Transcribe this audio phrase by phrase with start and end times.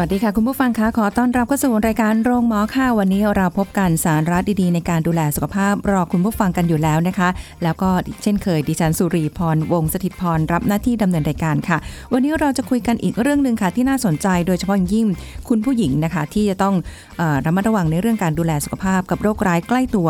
[0.00, 7.28] วัสดีค่ะ คุณผู้ฟังคะขอต้อนรับเข้าสู่รายการโรงหมอค่ะวันนี้เราพบกันสาระดีๆ ในการดูแลสุขภาพรอคุณผู้ฟังกันอยู่แล้วนะคะ
[7.62, 7.90] แล้วก็
[8.22, 11.78] เช่นเคยดิฉันสุรีพรวงศ์สถิตพรรับหน้าที่ดำเนินรายการค่ะ
[12.12, 15.06] วันนี้เราจะคุยกันอีกเรื่องหนึ่งค่ะที่น่าสนใจโดยเฉพาะอย่างยิ่ง
[15.48, 16.74] คุณผู้หญิงนะคะ ที่จะต้อง
[17.20, 20.08] อระมัดระวังในเรื่องการดูแลสุขภาพกับโรคร้ายใกล้ตัว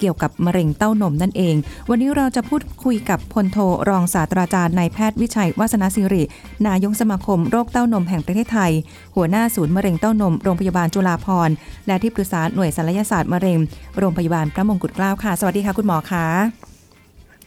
[0.00, 1.54] เกี่ยวกับมะเร็งเต้านมนั่นเอง
[1.88, 3.58] วันนี้เราจะพูดคุยกับพลโท
[3.88, 6.22] รองศาสตราจารย์นายแพทย์วิชัยวาสนาสิริ
[6.66, 8.72] นายกสมาคมโรคเต้านมแห่งประเทศไทย
[9.16, 11.54] หัวหน้าศูนย์มะเร็งเต้านมโรงพยาบาลจุฬาภรณ์
[11.86, 13.58] และที่ปรึกษาหน่วยศัลยศาสตร์มะเร็ง
[13.98, 16.59] โรงพยาบาลพระมงกุฎเกล้าค่ะ สวัสดีค่ะคุณหมอคะ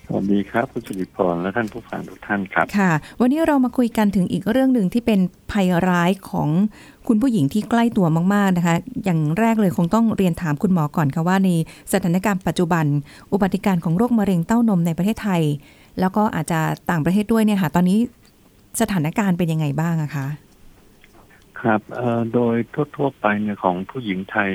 [0.08, 5.20] สวัสดีครับคุณสิริพรและท่านผู้ฟังทุกท่านครับค่ะ วันนี้เรามาคุยกันถึงอีกเรื่องหนึ่งที่เป็น
[5.52, 6.50] ภัยร้ายของ
[7.08, 11.50] คุณผู้หญิงที่ใกล้ตัวมาก ๆนะคะ อย่างแรกเลยคงต้องเรียนถามคุณหมอก่อนค่ะว่าใน
[11.94, 12.86] สถานการณ์ปัจจุบัน
[13.34, 15.42] อุบัติการณ์ของโรคมะเร็งเต้านมในประเทศไทย
[16.00, 16.60] แล้วก็อาจจะ
[16.90, 18.00] ต่างประเทศด้วยเนี่ยค่ะ ตอนนี้
[18.82, 20.28] สถานการณ์เป็นยังไงบ้างอะคะ
[21.62, 22.56] ครับเอ่อโดย
[22.96, 24.52] ทั่วๆไปเนี่ยของผู้หญิงไทย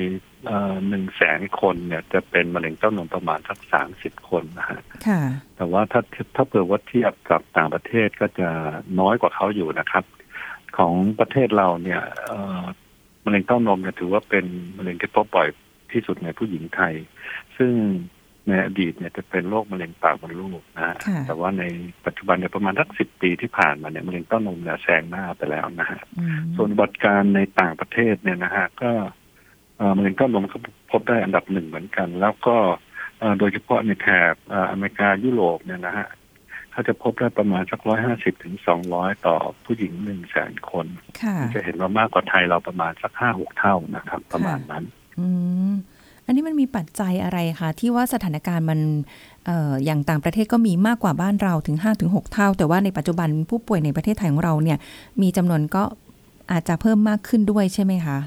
[0.89, 5.21] หนึ่งแสนคนเนี่ยจะเป็นมะเร็งเต้านมประมาณสักสามสิบคนนะฮะค่ะ
[5.57, 6.01] แต่ว่าถ้า
[6.35, 8.49] ถ้าเผื่อว่าเทียบกับต่างประเทศก็จะ
[8.99, 10.03] น้อยกว่าเขาอยู่นะครับ
[10.77, 12.61] ของประเทศเราเนี่ยเอ่อ
[13.25, 14.45] มะเร็งเต้านมเนี่ยถือว่าเป็น
[14.77, 15.47] มะเร็งที่พบบ่อย
[15.91, 16.93] ที่สุดในผู้หญิงไทย
[17.57, 17.73] ซึ่ง
[18.47, 21.63] ในอดีตเนี่ยจะเป็นโรคมะเร็งปากมดลูกนะฮะค่ะแต่ว่าใน
[22.05, 28.91] ปัจจุบันเนี่ยประมาณสักสิบปีที่ผ่านมาเนี่ยมะเร็งเต้านมเนี่ยแซงหน้าไปแล้วนะฮะอืมส่วนอุบัติการณ์ในต่างประเทศเนี่ยนะฮะก็
[29.79, 30.57] เอ่อมะเร็งเต้านมก็
[30.91, 32.55] พบได้อันดับหนึ่งเหมือนกัน แล้วก็
[33.19, 36.07] เอ่อโดยเฉพาะในแถบเอ่ออเมริกายุโรปเนี่ยนะฮะ
[36.71, 40.85] เขาจะพบได้ประมาณสักร้อยห้าสิบถึงสองร้อยต่อผู้หญิงหนึ่งแสนคน
[41.21, 44.83] ค่ะจะเห็นว่ามากกว่าไทยเราประมาณสักห้าหกเท่านะครับ ประมาณนั้น
[45.19, 45.27] อื
[45.71, 45.73] ม
[46.25, 48.79] อันนี้มันมีปัจจัยอะไรคะที่ว่าสถานการณ์มัน
[49.45, 54.77] เอ่ออย่างต่างประเทศก็มีมากกว่าบ้านเราถึง5-6เท่า แต่ว่าในปัจจุบันผู้ป่วยในประเทศไทยของเราเนี่ย
[55.21, 55.83] มีจำนวนก็
[56.51, 58.17] อาจจะเพิ่มมากขึ้นด้วยใช่ไหมคะ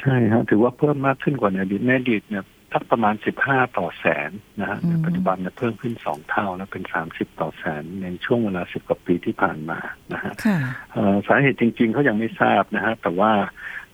[0.00, 9.78] ใช่ฮะถือว่าเพิ่มมากขึ้นกว่าในอดีตในอดีตเนี่ยสักประมาณสิบห้าต่อแสนนะฮะอืมในปัจจุบันเนี่ยเพิ่มขึ้นสองเท่าแล้วเป็นสามสิบต่อแสนในช่วงเวลาสิบกว่าปีที่ผ่านมา
[10.12, 10.58] นะฮะค่ะ
[10.92, 13.32] เอ่อสาเหตุจริง ๆเขายังไม่ทราบนะฮะแต่ว่า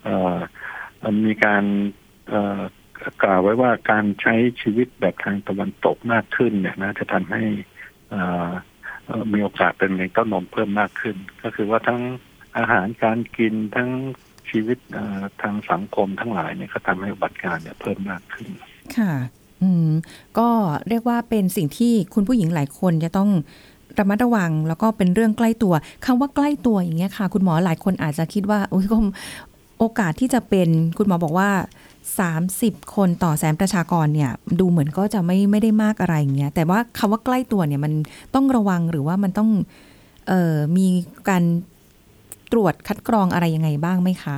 [0.02, 0.38] เอ่อ
[0.98, 1.64] เอ่อมีการ
[2.28, 2.60] เอ่อ
[3.22, 7.42] กล่าวไว้ว่าการใช้ชีวิตแบบทางตะวันตกมากขึ้นเนี่ยนะจะทำให้
[8.10, 8.50] เอ่อ
[9.06, 12.00] เอ่อมีโอกาสเป็นมะเร็งเต้านมเพิ่มมากขึ้น ก็คือว่าทั้ง
[12.58, 13.90] อาหารการกินทั้ง
[14.50, 14.78] ชีวิต
[15.42, 18.48] ทางสังคมทั้งหลายเนี่ยก็ทำให้อุบัติการณ์เนี่ยเพิ่มมากขึ้น
[18.96, 19.14] ค่ะ
[19.62, 19.90] อืม
[20.38, 20.48] ก็
[20.88, 23.30] เรียกว่าเป็นสิ่งที่คุณผู้หญิงหลายคนจะต้อง
[23.98, 25.74] ระมัดระวัง แล้วก็เป็นเรื่องใกล้ตัว
[26.06, 28.98] คำว่าใกล้ตัวอย่างเงี้ยค่ะ คุณหมอหลายคนอาจจะคิดว่าโอุ้ยก็
[29.78, 30.68] โอกาสที่จะเป็น
[30.98, 31.50] คุณหมอบอกว่า
[32.20, 34.30] 30 คนต่อแสนประชากรเนี่ย
[34.60, 37.92] ดูเหมือนก็จะไม่ไม่ได้มากอะไรอย่างเงี้ยแต่ว่าคำว่าใกล้ตัวเนี่ยมัน
[38.34, 39.50] ต้องระวังหรือว่ามันต้อง
[40.30, 40.86] ออมี
[41.28, 41.42] การ
[42.52, 44.36] ตรวจคัดกรองอะไรยังไงบ้างไหมคะ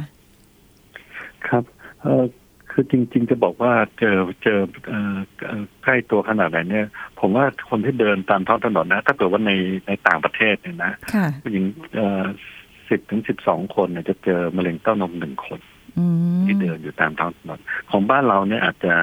[1.49, 1.65] ครับ
[2.03, 2.25] เออ
[2.71, 4.59] คือจริง ๆ จะบอกว่าเจอเจอ
[4.89, 6.87] เอ่อเอ่อใกล้ตัวขนาดไหนเนี่ย
[7.21, 9.53] ผมว่าคนที่เดินตามท้องถนนนะ ถ้าเกิดว่าใน
[9.87, 11.65] ในต่างประเทศเนี่ยนะค่ะผู้หญิง
[12.89, 15.61] สิบถึงสิบสองคนเนี่ยจะเจอมะเร็งเต้านมหนึ่งคน
[15.99, 16.06] อื
[16.41, 18.94] มที่เดินอยู่ตามท้องถนนของบ้านเราเนี่ยอาจจะ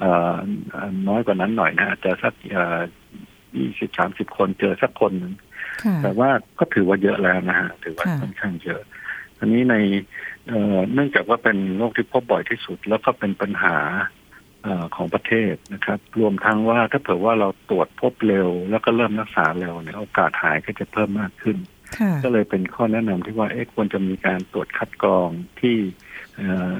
[0.00, 0.36] เอ่อ
[0.70, 2.34] เอ่อน้อยกว่านั้นหน่อยนะอาจจะสัก
[3.56, 5.48] ยี่สิบสามสิบคนเจอสักคนหนึ่งค่ะ
[6.02, 8.82] แต่ว่าก็ถือว่าเยอะแล้วนะฮะถือว่าค่ะค่อนข้างเยอะ
[9.38, 9.76] อันนี้ใน
[10.48, 13.78] เอ่อเนื่องจากว่าเป็นโรคที่พบบ่อยที่สุด แล้วก็เป็นปัญหา
[14.62, 21.56] เอ่อของประเทศนะครับ รวมทั้งว่าถ้าเผื่อว่าเราตรวจพบเร็ว แล้วก็เริ่มรักษาเร็วเนี่ยโอกาสหายก็จะเพิ่มมากขึ้น
[21.98, 25.28] ค่ะก็เลยเป็นข้อแนะนำที่ว่าเอ๊ะควรจะมีการตรวจคัดกรอง
[25.60, 25.76] ที่
[26.36, 26.74] เอ่อ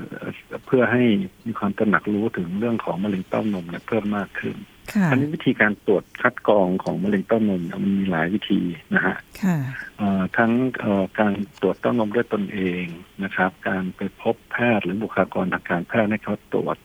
[0.66, 1.02] เพื่อให้
[1.46, 4.79] มีความตระหนักรู้ถึงเรื่องของมะเร็งเต้านมเนี่ยเพิ่มมากขึ้นค่ะ
[5.10, 8.60] อันนี้วิธีการตรวจคัดกรองของมะเร็งเต้านมเนี่ยมันมีหลายวิธี
[8.94, 9.56] นะฮะค่ะ
[9.98, 12.84] เอ่อทั้งเอ่อการตรวจเต้านมด้วยตนเอง
[13.24, 16.76] นะครับ การไปพบแพทย์หรือบุคลากรทางการแพทย์ให้เขาตรวจ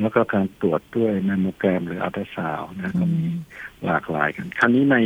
[0.00, 3.24] แล้วก็การตรวจด้วยแมมโมแกรมหรืออัลตราซาวน์นะก็มี
[3.84, 4.98] หลากหลายกัน ครั้นี้ใน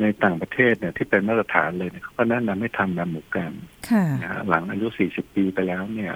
[0.00, 3.54] ในต่างประเทศเนี่ยที่เป็นมาตรฐานเลยเนี่ยเขาก็แนะนำให้ทำแมมโมแกรม
[3.90, 6.12] ค่ะนะฮะหลังอายุ 40 ปีไปแล้วเนี่ย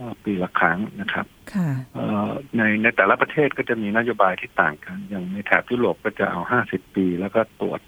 [0.00, 7.80] เอ่อเอ่อปีละครั้งนะครับค่ะเอ่อในในแต่ละประเทศก็จะมีนโยบายที่ต่างกัน อย่างในแถบยุโรปก็จะเอา50ปี แล้วก็ตรวจ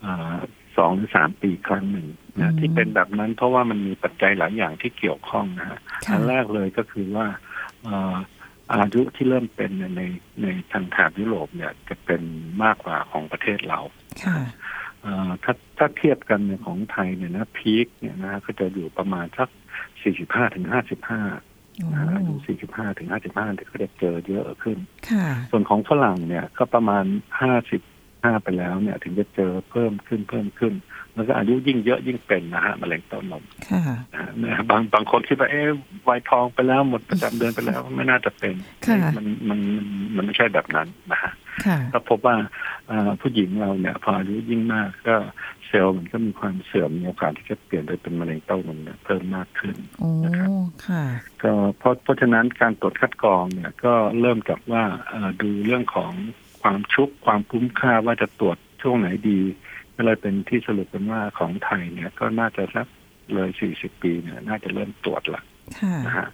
[0.00, 0.36] เอ่อ
[0.76, 2.06] สองหรือสามปีครั้งหนึ่ง
[2.36, 7.26] อืนะมที่เป็นแบบนั้นเพราะว่ามันมีปัจจัยหลายอย่างที่เกี่ยวข้องนะฮะค่ะอันแรกเลยก็คือว่า
[7.84, 8.16] เอ่อ
[8.72, 10.02] อายุที่เริ่มเป็นเนี่ยใน
[10.42, 12.22] ในทางแถบยุโรปเนี่ยจะเป็น
[12.62, 13.80] มากกว่าของประเทศเรา
[14.24, 14.38] ค่ะ
[15.02, 19.48] เอ่อถ้าถ้าเทียบกันเนี่ยของไทยเนี่ยนะพีคเนี่ยนะก็จะอยู่ประมาณสัก
[20.02, 21.51] 45ถึง55โอ้นะ
[22.16, 22.34] อายุ
[22.68, 24.78] 45ถึง55เนี่ยก็จะเจอเยอะขึ้น
[25.10, 27.04] ค่ะส่วนของฝรั่งเนี่ยก็ประมาณ
[27.70, 30.74] 55ไปแล้วเนี่ย ถึงจะเจอเพิ่มขึ้นเพิ่มขึ้น
[31.14, 33.82] แล้วก็อายุยิ่งเยอะยิ่งเป็นนะฮะมะเร็งเต้านมค่ะ
[34.12, 35.66] นะฮะเนี่ยบางบางคนคิดว่าเอ๊ะ
[36.08, 38.54] วัยทองไปแล้วหมดประจำเดือนไปแล้วไม่น่าจะเป็น
[38.86, 39.86] ค่ะมันมันมัน
[40.16, 41.32] มันไม่ใช่แบบนั้นนะฮะค่ะ
[41.92, 42.36] ก็พบว่า
[42.88, 45.16] เอ่อผู้หญิงเราเนี่ยพออายุยิ่งมากก็
[45.66, 50.48] เซลล์มันก็มีความเสื่อมมีโอกาสที่จะเปลี่ยนไปเป็นมะเร็งเต้านมเนี่ยเพิ่มมากขึ้นโอ้นะครับ
[50.86, 51.04] ค่ะ
[51.42, 56.12] ก็เพราะเพราะฉะนั้นการตรวจคัดกรองเนี่ยก็เริ่มจากว่าเอ่อดูเรื่องของ
[56.62, 59.40] ความชุกความคุ้มค่าว่าจะตรวจช่วงไหนดี
[59.96, 62.86] ก็เลยเป็นที่สรุปกันว่าของไทยเนี่ยก็น่าจะสัก
[63.34, 65.42] เลย40ปีเนี่ยน่าจะเริ่มตรวจละ
[65.80, 66.28] ค่ะนะฮะ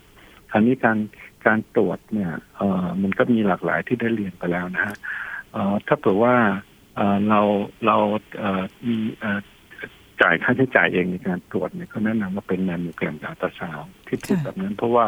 [0.50, 0.98] คราวนี้การ
[1.46, 4.96] การตรวจเนี่ยเอ่อมันก็มีหลากหลายที่ได้เรียนไปแล้วนะฮะ
[5.52, 6.34] เอ่อถ้าเผื่อว่า
[6.96, 7.40] เอ่อเรา
[7.86, 7.96] เรา
[8.38, 9.38] เอ่อมีเอ่อ
[10.22, 15.06] จ่ายค่าใช้จ่ายเองในการตรวจเนี่ยก็แนะนำว่าเป็นแมมโมแกรมอัลตราซาวด์ที่พูดค่ะแบบนั้น เพราะว่า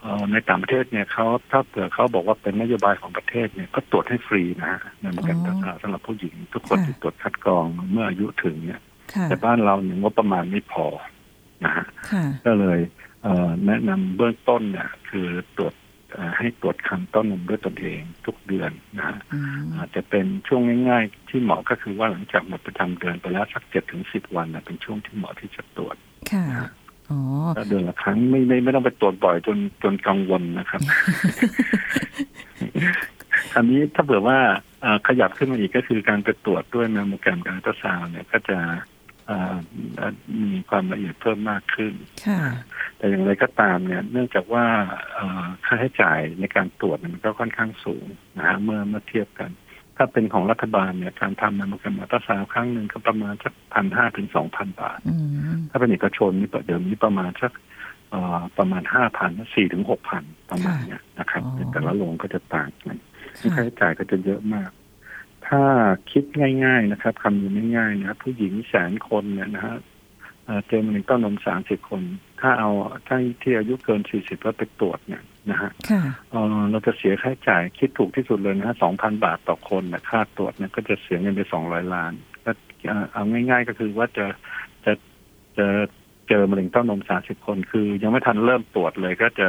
[0.00, 8.80] เอ่อในต่างประเทศเนี่ยเขาถ้าเผื่อเขาบอกว่าเป็นนโยบายของประเทศเนี่ยก็ตรวจให้ฟรีนะฮะแมมโมแกรมอัลตราซาวด์สำหรับผู้หญิง ทุกคนที่ตรวจคัดกรองเมื่ออายุถึงเนี่ย
[9.14, 10.86] ค่ะแต่บ้านเราเนี่ยงบประมาณไม่พอ
[11.64, 13.05] นะฮะค่ะก็เลยเอ่อ
[13.66, 15.74] แนะนำเบื้องต้นเนี่ยคือตรวจ
[16.12, 25.96] เอ่อให้ตรวจคลำเต้านมด้วยตนเองทุกเดือนนะฮะอืมอาจจะเป็นช่วงง่าย ๆ ที่เหมาะก็คือว่าหลังจากหมดประจำเดือนไปแล้วสักเจ็ดถึงสิบวันนะเป็นช่วงที่เหมาะที่จะตรวจ
[26.32, 26.46] ค่ะ
[27.10, 27.20] อ๋อ
[27.54, 30.80] แล้วเดือนละครั้งไม่ไม่ไม่ต้องไปตรวจบ่อยจนจนกังวลนะครับ
[33.56, 34.38] อันนี้ถ้าเผื่อว่า
[34.82, 38.58] เอ่อขยับขึ้นมาอีกก็คือการไปตรวจด้วยแมมโมแกรมกับอัลตราซาวน์เนี่ยก็จะ
[39.26, 39.54] เอ่อ
[40.52, 41.92] มีความละเอียดเพิ่มมากขึ้น
[42.26, 42.40] ค่ะ
[42.96, 44.64] แต่อย่างไรก็ตามเนี่ย เนื่องจากว่า
[45.14, 48.06] เอ่อค่าใช้จ่ายในการตรวจมันก็ค่อนข้างสูง
[48.36, 49.50] นะฮะเมื่อเมื่อเทียบกัน
[49.96, 55.16] ถ้าเป็นของรัฐบาลเนี่ยการทำแมมโมแกรมอัลตราซาวด์ครั้งหนึ่งก็ประมาณสักพันห้าถึงสองพันบาทอื
[55.56, 57.52] มถ้าเป็นเอกชนนี่เดิมนี้ประมาณสัก
[58.10, 62.96] เอ่อประมาณห้าพันสี่ถึงหกพันประมาณเนี้ยนะครับอ๋อในแต่ละโรงก็จะต่างกัน
[63.40, 64.70] ค่ะค่าใช้จ่ายก็จะเยอะมาก
[65.46, 65.62] ถ้า
[66.12, 66.24] คิด
[66.64, 69.76] ง่าย ๆนะครับคำนวณง่ายๆนะผู้หญิงแสนคนเนี่ยนะฮะ
[70.44, 72.02] เอ่อเจอมะเร็งเต้านมสามสิบคน
[72.40, 72.70] ถ้าเอา
[73.06, 82.12] ถ้าที่อายุเกินสี่สิบแล้วไปตรวจเนี่ยนะฮะค่ะเอ่อเราจะเสียค่าใช้จ่ายคิดถูกที่สุดเลยนะฮะสองพันบาทต่อคนนะค่าตรวจเนี่ยก็จะเสียเงินไปสองร้อยล้าน
[82.44, 82.52] ก็
[82.88, 84.26] เอ่อเอาง่าย ๆ ก็คือว่าจะ
[84.84, 84.92] จะ
[85.58, 85.66] จะ
[86.28, 89.48] เจอมะเร็งเต้านมสามสิบคน คือ ยังไม่ทันเริ่มตรวจเลยก็จะ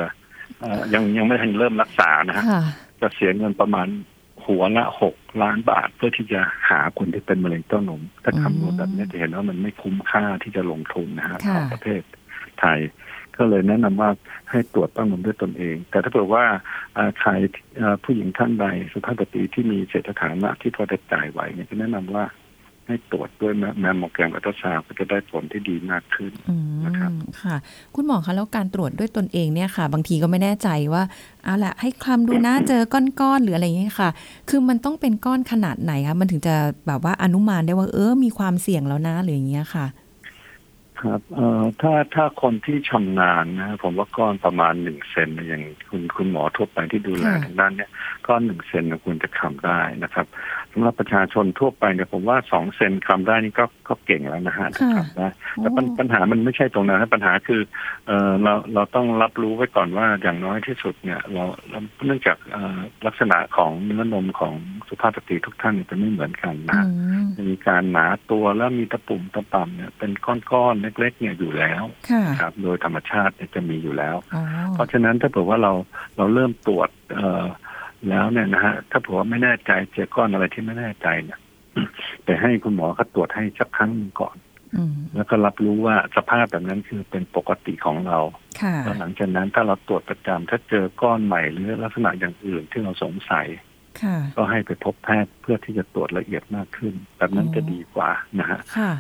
[0.59, 2.61] เอ่อยังยังไม่ทันเริ่มรักษานะฮะค่ะ
[3.01, 3.87] จะเสียเงินประมาณ
[4.45, 6.39] หัวละหกล้านบาทเพื่อที่จะ
[6.69, 12.01] หาคนที่เป็นมะเร็งเต้านม ถ้าคำนวณแบบนี้จะเห็นว่ามันไม่คุ้มค่าที่จะลงทุนนะฮะค่ะของประเทศ
[12.61, 12.79] ไทย
[13.37, 14.09] ก็เลยแนะนำว่า
[14.51, 16.45] ให้ตรวจเต้านมด้วยตนเอง แต่ถ้าเผื่อว่า
[16.97, 17.29] อ่าใคร
[17.81, 22.25] อ่าผู้หญิงท่านใดสุภาพสตรีที่มีเศรษฐานะที่พอจะจ่ายไหวเนี่ยก็แนะนำว่า
[22.89, 27.11] ให้ตรวจด้วยแมมโมแกรมอัลตราซาวด์ก็จะได้ผลที่ดีมากขึ้นอืมนะครับ
[27.41, 27.55] ค่ะ
[27.95, 31.03] คุณหมอคะแล้วการตรวจด้วยตนเองเนี่ยค่ะ บางทีก็ไม่แน่ใจว่า
[31.43, 34.09] เอาละให้คลำดูนะเจอก้อนๆหรืออะไรอย่างเงี้ยค่ะ
[34.49, 36.55] คือมันต้องเป็นก้อนขนาดไหนคะมันถึงจะ
[36.87, 39.85] แบบว่าอนุมานได้ว่าเออมีความเสี่ยงแล้วนะหรืออย่างเงี้ยค่ะ
[41.01, 47.89] ครับเอ่อถ้าถ้าคนที่ชำนาญนะผมว่าก้อนประมาณหนึ่งเซนเนี่ยอย่างคุณคุณหมอทั่วไปที่ดูแลค่ะทางด้านเนี้ย
[48.27, 50.25] ก้อนหนึ่งเซนเนี่ยควรจะคำได้นะครับ
[50.71, 57.61] สำหรับประชาชนทั่วไปเนี่ยผมว่าสองเซนคำได้นี่ก็ก็เก่งแล้วนะฮะค่ะคำได้แต่ปัญโอ้ปัญหามันไม่ใช่ตรงนั้นนะปัญหาคือ
[58.07, 64.53] เอ่อเราเราต้องรับรู้ไว้ก่อนว่าอย่างน้อยที่สุดเนี่ย เราเราเนื่องจากเอ่อลักษณะของเนื้อนมของ
[64.87, 66.85] สุภาพสตรีทุกท่านเนี่ยจะไม่เหมือนกันนะอืฮะ
[67.23, 70.11] มจะมีการหนาตัวแล้วมีตะปุ่มตะป่ำเนี่ยเป็น
[70.51, 75.71] ก้อนๆเล็กๆเนี่ยอยู่แล้วค่ะครับ โดยธรรมชาติเนี่ยจะมีอยู่แล้วอ๋อเพราะฉะนั้นถ้าเผื่อว่าเรา
[76.17, 77.45] เราเริ่มตรวจเอ่อ
[78.09, 81.39] แล้วเนี่ยนะฮะถ้าเผื่อว่าไม่แน่ใจเจอก้อนอะไรที่ไม่แน่ใจเนี่ย
[82.23, 84.35] ไปให้คุณหมอเขาตรวจให้สักครั้งหนึ่งก่อน
[84.75, 88.19] อืมแล้วก็รับรู้ว่าสภาพแบบนั้นคือเป็นปกติของเรา
[88.61, 93.47] ค่ะแล้วหลังจากนั้นถ้าเราตรวจประจำถ้าเจอก้อนใหม่หรือลักษณะอย่างอื่นที่เราสงสัย
[94.01, 98.91] ค่ะก็ให้ไปพบแพทย์เพื่อที่จะตรวจละเอียดมากขึ้น แบบนั้นอ๋อจะดีกว่านะฮะค่ะ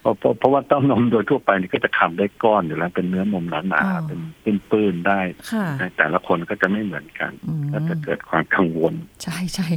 [0.00, 5.20] เพราะเพราะเพราะว่าเต้านมโดยทั่วไปนี่ก็จะคำได้ก้อนอยู่แล้วเป็นเนื้อนมหนาอ๋อๆเป็นเป็นปืนๆได้
[5.52, 9.68] ค่ะแต่ละคนก็จะไม่เหมือนกันอืมก็จะเกิดความกังวล ใช่ใช่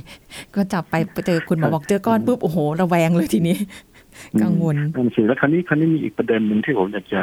[0.55, 0.95] ก็จับไป
[1.27, 3.57] เจอคุณหมอบอกเจอก้อนปุ๊บโอ้โหระแวงเลยทีนี้
[4.41, 7.21] กังวลนั่นสิแล้วคราวนี้คราวนี้มีอีกประเด็นหนึ่งที่ผมอยากจะ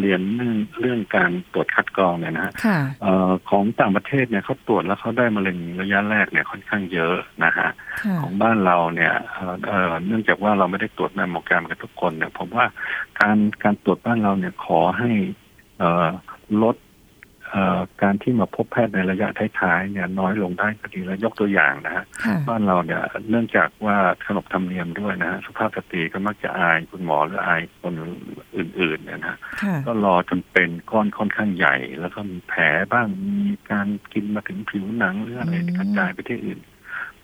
[0.00, 7.68] เรียนเรื่องเรื่องการตรวจคัดกรองเนี่ยนะฮะค่ะเอ่อของต่างประเทศเนี่ยเขาตรวจแล้วเขาได้มะเร็งระยะแรกเนี่ยค่อนข้างเยอะนะฮะ
[8.02, 12.66] ค่ะของบ้านเราเนี่ยเอ่อเอ่อเนื่องจากว่าเราไม่ได้ตรวจแมมโมแกรมกันทุกคนเนี่ยผมว่า
[13.20, 15.10] การการตรวจบ้านเราเนี่ยขอให้
[15.78, 16.08] เอ่อ
[16.62, 16.86] ลดเอ่อ
[18.02, 27.94] การที่มาพบแพทย์ในระยะท้ายๆเนี่ยน้อยลงได้ก็ดีแล้วยกตัวอย่างนะฮะค่ะบ้านเราเนี่ยเนื่องจากว่าขนบธรรมเนียมด้วยนะฮะสุภาพสตรีก็มักจะอายคุณหมอหรืออายคน
[28.56, 32.62] อื่นๆเนี่ยนะค่ะก็รอจนเป็นก้อนค่อนข้างใหญ่ แล้วก็มีแผล
[32.92, 36.60] บ้างมีการกินมาถึงผิวหนังหรืออะไรอืมกระจายไปที่อื่น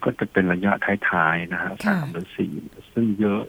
[0.02, 0.72] ก็จะเป็นระยะ
[1.10, 2.52] ท้ายๆนะฮะค่ะสามหรือสี่
[2.92, 3.42] ซึ่งเยอะ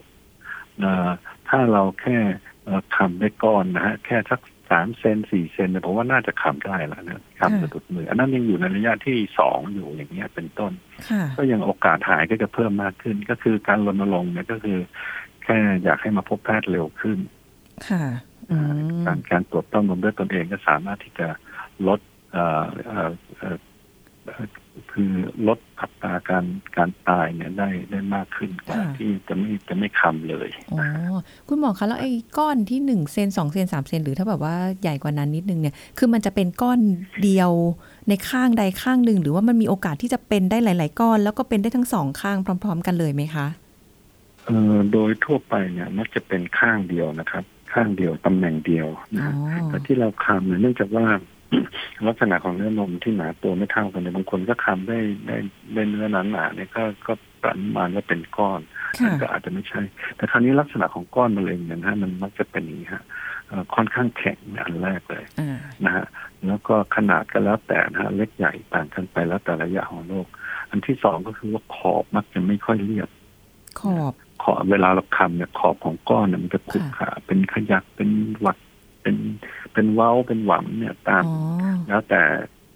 [0.79, 1.10] เอ่อ
[1.50, 2.17] ถ้าเราแค่
[2.63, 10.72] เอ่อคำได้ก้อนนะฮะแค่สักสามเซนสี่เซนเนี่ยผมว่าน่าจะคำได้แล้วนะคำสะดุดมือ อันนั้นยังอยู่ในระยะที่สองอยู่อย่างเงี้ยเป็นต้น
[11.10, 14.79] ค่ะก็ยังโอกาสหายก็จะเพิ่มมากขึ้น ก็คือการรณรงค์เนี่ยก็คือ
[15.44, 17.20] แค่อยากให้มาพบแพทย์เร็วขึ้น
[17.89, 18.03] ค่ะ
[18.51, 21.27] อืมการการตรวจเต้านมด้วยตนเองก็สามารถที่จะ
[21.88, 22.00] ลด
[24.75, 26.46] เอ่อเอ่อเอ่อเอ่อคือลดอัตราการ
[26.77, 30.82] การตายเนี่ยได้ได้มากขึ้นกว่าค่ะที่จะไม่จะไม่คำเลยอ๋อ
[31.48, 36.79] คุณหมอคะแล้วไอ้ก้อนที่หนึ่งเซนสองเซนสามเซนหรือถ้าแบบว่าใหญ่กว่านั้นนิดนึงเนี่ย คือมันจะเป็นก้อน
[37.24, 37.51] เดียว
[38.10, 43.48] ในข้างใดข้างหนึ่ง หรือว่ามันมีโอกาสที่จะเป็นได้หลาย ๆ ก้อน แล้วก็เป็นได้ทั้งสองข้างพร้อม ๆ กันเลยไหมคะ
[44.46, 51.05] เอ่อโดยทั่วไปเนี่ยมักจะเป็นข้างเดียวนะครับ ข้างเดียวตำแหน่งเดียวนะอ๋อฮะแต่ที่เราคำเนี่ยเนื่องจากว่า
[52.07, 55.37] ลักษณะของเนื้อนมที่หนาตัวไม่เท่ากันเนี่ยบางคนก็คำได้ได้
[55.73, 58.61] ได้เนื้อหนาหนาๆเนี่ยก็ก็ประมาณว่าเป็นก้อน
[58.99, 59.81] ค่ะก็อาจจะไม่ใช่
[60.15, 63.03] แต่คราวนี้ลักษณะของก้อนมะเร็งเนี่ยนะฮะมันมักจะเป็นอย่างนี้ฮะ
[63.47, 66.05] เอ่อค่อนข้างแข็งเนี่ยอันแรกเลยอ่านะฮะ
[66.47, 70.27] แล้วก็ขนาดก็แล้วแต่นะฮะเล็กใหญ่ต่างกันไปแล้วแต่ระยะของโรค
[70.71, 73.09] อันที่สองก็คือว่าขอบมักจะไม่ค่อยเรียบ
[73.81, 78.09] ขอบขอบเวลาเราคำเนี่ยขอบของก้อนเนี่ยมันจะขรุขระเป็นขยักเป็น
[78.39, 78.57] หวัด
[79.05, 79.17] เป็น
[79.74, 82.21] เป็นเว้าเป็นหวำเนี่ยตามอ๋อแล้วแต่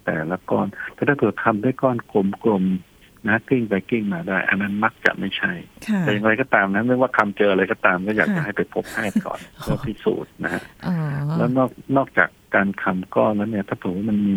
[0.04, 1.96] แต่ละก้อนแต่ถ้าเผื่อคำด้วยก้อน
[2.44, 5.52] กลมๆนะกลิ้งไปกลิ้งมาได้ อันนั้นมักจะไม่ใช่
[5.88, 10.96] ค่ะแต่อย่างไรก็ตามนะไม่ว่าคำเจออะไรก็ตามก็อยากจะค่ะให้ไปพบแพทย์ก่อนเพื่อพิสูจน์นะฮะอ๋อ
[11.36, 14.36] แล้วนอกนอกจากการคำก้อนแล้วเนี่ย ถ้าเผื่อว่ามันมี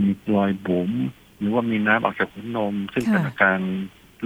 [0.00, 0.90] มีรอยบุ๋ม
[1.38, 3.58] หรือว่ามีน้ำออกจากหัวนม ซึ่งเป็นอาการ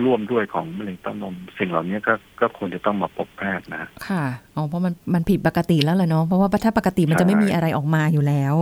[0.04, 4.24] ร่วมด้วยของมะเร็งเต้านม สิ่งเหล่านี้ก็ก็ควรจะต้องมาพบแพทย์นะฮะค่ะ
[4.54, 8.54] อ๋อเพราะมันมันผิดปกติแล้วแหละเนาะเพราะว่าถ้าปกติมันจะไม่มีอะไรออกมาอยู่แล้ว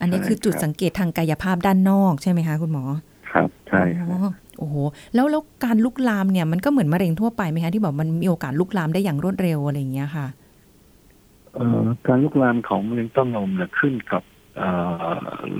[0.00, 2.84] อันนี้ใช่คือจุดครับสังเกตทางกายภาพด้านนอกใช่ไหมคะคุณหมอ
[3.32, 4.18] ครับใช่ครับอ๋อ
[4.58, 4.74] โอ้โห
[5.14, 10.26] แล้วแล้วการลุกลามเนี่ยมันก็เหมือนมะเร็งทั่วไปไหมคะที่แบบมันมีโอกาสลุกลามได้อย่างรวดเร็วอะไรอย่างเงี้ยค่ะ
[11.54, 14.31] เอ่อการลุกลามของมะเร็งเต้านมเนี่ยขึ้นกับเอ่อ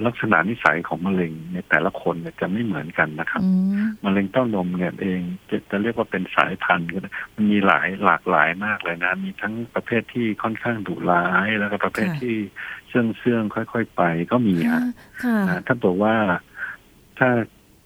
[0.07, 3.51] ลักษณะนิสัยของมะเร็งในแต่ละคนเนี่ยจะไม่เหมือนกันนะครับอื
[3.83, 5.21] มมะเร็งเต้านมเนี่ยเอง
[5.51, 12.37] จะจะเรียกว่าเป็นสายพันธุ์ก็ได้มันมีหลายหลากหลายมากเลยนะ มีทั้งประเภทที่ค่อนข้างดุร้ายแล้วก็ประเภทค่ะที่
[12.89, 16.15] เชื่องเชื่องๆค่อย ๆ ไปก็มีค่ะฮะค่ะนะถ้าบอกว่า
[17.19, 17.31] ถ้า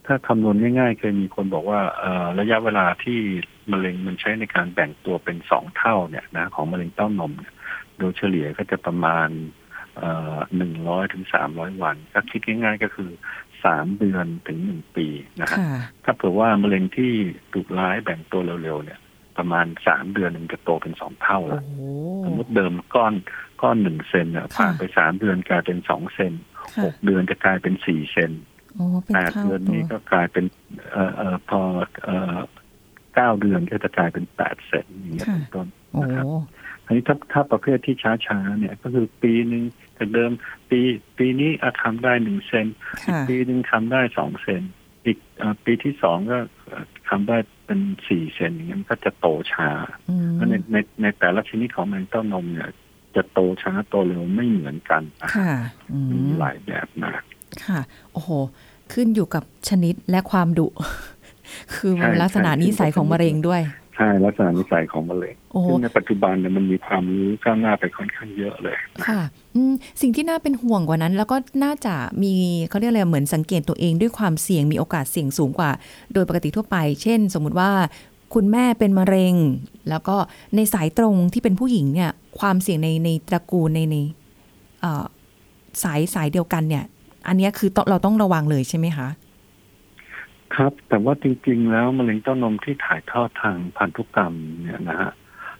[0.05, 3.19] ถ้าคำนวณง่ายๆ เคยมีคนบอกว่าเอ่อระยะเวลาที่
[3.71, 7.55] มะเร็งมันใช้ในการแบ่งตัวเป็นสองเท่าเนี่ยนะของมะเร็งเต้านมเนี่ย
[7.97, 9.29] โดยเฉลี่ยก็จะประมาณ
[10.57, 13.11] หนึ่งร้อยถึงสามร้อยวัน ก็คิดง่ายๆก็คือ
[13.65, 15.07] สามเดือนถึงหนึ่งปี
[15.41, 15.69] นะฮะค่ะ
[16.03, 17.11] ถ้าเผื่อว่ามะเร็งที่
[17.53, 18.99] ดุร้ายแบ่งตัวเร็วๆ เนี่ย
[19.37, 21.81] ประมาณสามเดือนมันจะโตเป็นสองเท่าโอ้แล้วโห
[22.25, 23.13] สมมติเดิมก้อน
[23.61, 28.31] ก้อนหนึ่งเซนเนี่ยค่ะผ่านไปสามเดือนกลายเป็นสองเซนค่ะหกเดือนจะกลายเป็นสี่เซน
[28.75, 30.45] โอ้เป็นแปดเท่าเดือนตันี้วก็กลายเป็น
[30.91, 31.59] เอ่อเอ่อพอ
[32.03, 32.37] เอ่อ
[33.15, 36.25] เก้าเดือนก็จะกลายเป็นแปดเซนอย่างเงี้ยเป็นต้นโอ้นะครับ
[36.87, 39.63] อันนี้ถ้าถ้าประเภทที่ช้าๆเนี่ย ก็คือปีหนึ่ง
[39.97, 40.31] จากเดิม
[40.69, 40.79] ปี
[41.17, 42.67] ปีนี้อาทำได้หนึ่งเซน
[43.07, 44.61] ค่ะปีหนึ่งทำได้สองเซน
[45.05, 49.69] อีกเอ่อปีที่สองก็เอ่อทำได้เป็นสี่เซนอย่างเงี้ยมันก็จะโตช้า
[50.09, 52.69] อืมเพราะในในในแต่ละชนิดของมันเต้านมเนี่ย
[53.15, 55.51] จะโตช้าโตเร็วไม่เหมือนกันนะค่ะ
[55.91, 57.21] อืมีมหลายแบบมาก
[57.65, 57.79] ค่ะ
[58.13, 58.29] โอ้โห
[58.93, 60.67] ขึ้นอยู่กับชนิดและความดุ
[61.75, 63.61] คือมันใช่ลักษณะใช่นิสัยของมะเร็งด้วย
[63.97, 69.21] ใช่ลักษณะนิสัยของมะเร็งโอ้โหซึ่งในปัจจุบันเนี่ยมันมีความรู้ก้าวหน้าไปค่อนข้างเยอะเลยนะค่ะ
[69.55, 72.33] อืมสิ่งที่น่าเป็นห่วงกว่านั้น แล้วก็น่าจะมี
[72.69, 75.71] เขาเรียกอะไรเหมือนสังเกตตัวเองด้วยความเสี่ยงมีโอกาสเสี่ยงสูงกว่า
[76.13, 77.71] โดยปกติทั่วไป เช่น สมมุติว่า
[78.33, 79.35] คุณแม่เป็นมะเร็ง
[79.89, 80.15] แล้วก็
[80.55, 83.95] ในสายตรงที่เป็นผู้หญิงเนี่ยความเสี่ยงในในตระกูลในใน
[84.81, 85.05] เอ่อ
[85.83, 86.83] สายสายเดียวกันเนี่ย
[87.27, 89.07] อันเนี้ยคือต้องเราต้องระวังเลยใช่ไหมคะ
[90.55, 95.11] ครับ แต่ว่าจริง ๆ แล้วมะเร็งเต้านมที่ถ่ายทอดทางพันธุกรรมเนี่ยนะฮะ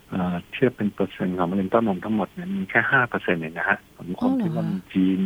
[0.10, 5.20] เอ่อเทียบเป็นเปอร์เซ็นต์ของมะเร็งเต้านมทั้งหมดเนี่ยมีแค่ห้าเปอร์เซ็นต์เองนะฮะของคนที่ว่ามีจีน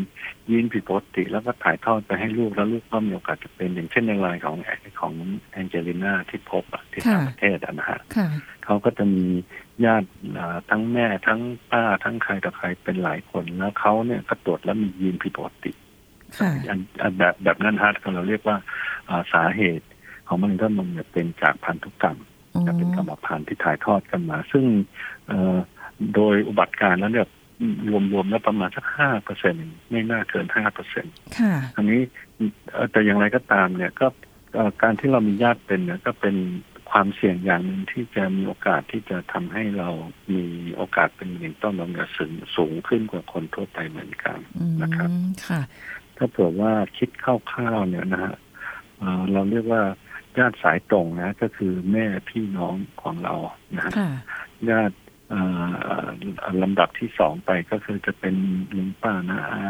[0.50, 4.58] ยีนผิดปกติ แล้วก็ถ่ายทอดไปให้ลูกแล้วลูกก็มีโอกาสจะเป็นอย่างเช่นในรายของ
[5.00, 5.13] ของ
[5.51, 8.27] แองเจลิน่าที่พบอะที่ต่างประเทศอะนะฮะค่ะ
[8.65, 9.25] เขาก็จะมี
[9.86, 11.39] ญาติอ่าทั้งแม่ทั้ง
[11.72, 15.72] ป้าทั้งใครต่อใครเป็นหลายคนแล้วเขาเนี่ยก็ตรวจแล้วมียีนผิดปกติ
[16.39, 18.63] ค่ะอันอันแบบแบบนั้นฮะเราเรียกว่าอ่า
[19.34, 19.88] สาเหตุ
[20.27, 22.17] ของมะเร็งเต้านมเนี่ยเป็นจากพันธุกรรม
[22.53, 24.65] อ๋อจะเป็นกรรมพันธุ์ที่ถ่ายทอดกันมา ซึ่ง
[25.27, 25.58] เอ่อ
[26.15, 27.27] โดยอุบัติการแล้วเนี่ย
[28.13, 29.55] รวมๆแล้วประมาณสักห้าเปอร์เซ็น
[29.89, 31.05] ไม่น่าเกินห้าเปอร์เซ็น
[31.39, 32.01] ค่ะอันนี้
[32.72, 34.08] เอ่อแต่อย่างไรก็ตามเนี่ยก็
[34.53, 36.36] เอ่อการที่เรามีญาติเป็นเนี่ยก็เป็น
[36.91, 39.89] ความเสี่ยงอย่างหนึ่งที่จะมีโอกาสที่จะทำให้เรา
[40.31, 40.43] มี
[40.75, 45.10] โอกาสเป็นมะเร็งเต้านมเนี่ยสูงสูงขึ้นกว่าคนทั่วไปเหมือนกันอืมนะครับ
[45.48, 45.62] ค่ะ
[46.17, 48.34] ถ้าเผื่อว่าคิดคร่าวๆเนี่ยนะฮะ
[49.01, 49.84] เอ่อเราเรียกว่า
[50.38, 53.34] ญาติสายตรงนะ ก็คือแม่พี่น้องของเรา
[53.75, 54.12] นะฮะค่ะ
[54.70, 54.96] ญาติ
[55.29, 55.41] เอ่
[56.03, 56.05] อ
[56.62, 58.36] ลำดับที่สองไปก็คือจะเป็น
[58.77, 59.62] ลุงป้านะอา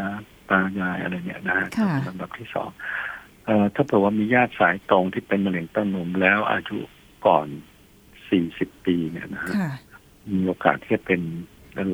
[0.50, 2.70] ตายายอะไรเนี่ยนะฮะค่ะลำดับที่สอง
[3.46, 6.78] เอ่อถ้าเผื่อว่ามีญาติสายตรงที่เป็นมะเร็งเต้านมแล้วอายุ
[7.28, 7.48] ก่อน
[8.30, 9.72] สี่สิบปีเนี่ยนะฮะค่ะ
[10.32, 11.22] มีโอกาสที่จะเป็น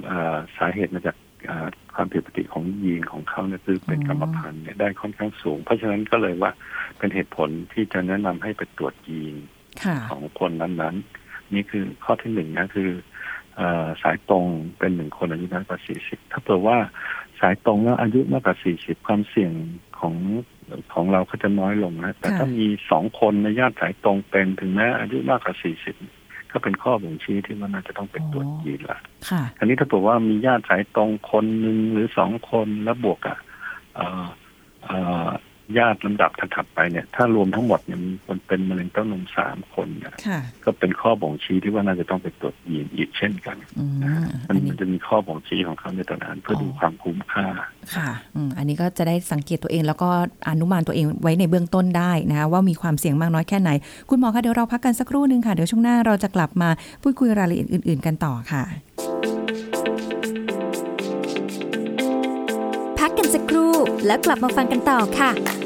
[0.07, 1.26] เอ่อสาเหตุมาจากเอ่อ
[1.95, 6.51] ความผิดปกติของยีนของเขาเนี่ยคือเป็นอ๋อกรรมพันธุ์เนี่ยได้ค่อนข้างสูง เพราะฉะนั้นก็เลยว่า
[6.97, 9.35] เป็นเหตุผลที่จะแนะนำให้ไปตรวจยีน
[9.83, 12.89] ค่ะของคนนั้นๆ นี่คือข้อที่หนึ่งนะคือ
[13.55, 14.45] เอ่อสายตรง
[14.79, 16.77] เป็นหนึ่งคนอายุน้อยกว่าสี่สิบถ้าเผื่อว่า
[17.39, 19.51] สายตรงแล้วอายุมากกว่าสี่สิบความเสี่ยง
[19.99, 20.15] ของ
[20.93, 25.95] ของเราก็จะน้อยลงนะแต่ค่ะถ้ามีสองคนในญาติสายตรงเป็นถึงแม้อายุมากกว่าสี่สิบ
[26.57, 28.99] ก็เป็นข้อบ่งชี้ที่ว่าน่าจะต้องเป็นตรวจยีนละ
[29.29, 33.37] ค่ะอันนี้ถ้าเผื่อว่ามีญาติสายตรงคนหนึ่งหรือสองคนแล้วบวกกับ
[33.95, 34.25] เอ่อ
[34.83, 35.29] เอ่อ
[35.77, 47.47] ญาติลำดับถัดๆไปเนี่ย ถ้ารวมทั้งหมดเนี่ยมีคนเป็นมะเร็งเต้านมสามคนเนี่ยค่ะก็เป็นข้อบ่งชี้ที่ว่าน่าจะต้องไปตรวจยีนอีกเช่นกันอืมมัอันนนี้มันจะมีข้อบ่งชี้ของเขาในตอนนั้นเพื่อดูความคุ้มค่า
[47.95, 50.09] ค่ะอืมอันนี้ก็จะได้สังเกตตัวเองแล้วก็
[50.49, 53.69] อนุมานตัวเองไว้ในเบื้องต้นได้นะคะว่ามีความเสี่ยงมากน้อยแค่ไหน
[54.09, 56.69] คุณหมอคะเดี๋ยวเราพักกันสักครู่หนึ่งค่ะเดี๋ยวช่วงหน้าเราจะกลับมา
[57.01, 58.63] พูดคุยรายละเอียดอื่น ๆ กันต่อค่ะ
[62.99, 63.73] พักกันสักครู่
[64.05, 65.56] แล้วกลับมาฟังกันต่อค่ะ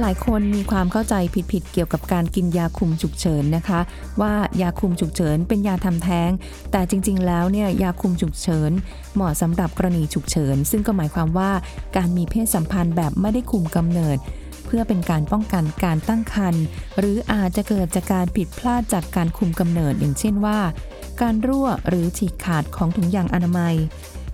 [0.00, 1.14] หลายคนมีความเข้าใจ
[1.52, 3.80] ผิดๆเกี่ยวกับการกินยาคุมฉุกเฉินนะคะ
[4.20, 6.30] ว่ายาคุมฉุกเฉินเป็นยาทำแท้ง
[6.72, 8.72] แต่จริงๆ แล้วเนี่ยยาคุมฉุกเฉิน
[9.14, 11.50] เหมาะสำหรับกรณีฉุกเฉิน ซึ่งก็หมายความว่า
[11.96, 14.16] การมีเพศสัมพันธ์แบบไม่ได้คุมกำเนิด
[14.66, 16.64] เพื่อเป็นการป้องกันการตั้งครรภ์
[16.98, 20.58] หรืออาจจะเกิดจากการผิดพลาดจากการคุมกำเนิด อย่างเช่นว่า
[21.20, 23.74] การรั่วหรือฉีกขาดของถุงยางอนามัย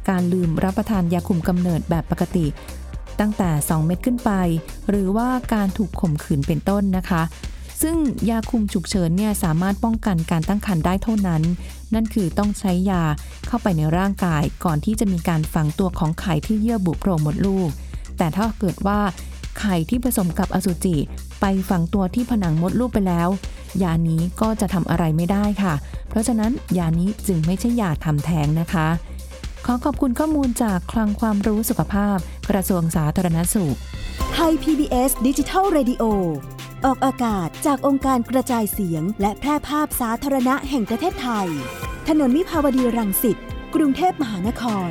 [0.08, 2.46] การลืมรับประทานยาคุมกำเนิดแบบปกติ
[3.20, 4.30] ตั้งแต่ 2 เม็ดขึ้นไป
[4.88, 7.22] หรือว่าการถูกข่มขืนเป็นต้นนะคะ
[7.83, 7.96] ซึ่ง
[8.30, 11.42] ยาคุมฉุกเฉินเนี่ยสามารถป้องกันการตั้งครรภ์ได้เท่านั้น
[11.94, 13.02] นั่นคือต้องใช้ยา
[13.46, 17.68] เข้าไปในร่างกาย ก่อนที่จะมีการฝังตัวของไข่ที่เยื่อบุโพรงมดลูก
[18.18, 19.00] แต่ถ้าเกิดว่า
[19.61, 20.96] ไข่ที่ผสมกับอสุจิ
[21.40, 23.28] ไปฝังตัวที่ผนังมดลูกไปแล้ว
[23.83, 25.74] ยานี้ก็จะทำอะไรไม่ได้ค่ะ
[26.09, 28.87] เพราะฉะนั้นยานี้จึงไม่ใช่ยาทำแท้งนะคะ
[29.66, 32.18] ขอขอบคุณข้อมูลจากคลังความรู้สุขภาพ
[32.51, 33.77] กระทรวงสาธารณสุข
[34.33, 36.05] ไทย PBS ดิจิทัล Radio
[36.85, 41.49] ออกอากาศจากองค์การกระจายเสียง และแพร่ภาพสาธารณะแห่งประเทศไทย
[42.09, 43.37] ถนนมิภาวดีรังสิต
[43.75, 44.90] กรุงเทพมหานคร